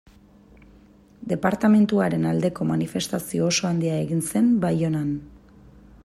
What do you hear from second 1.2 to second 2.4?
Departamenduaren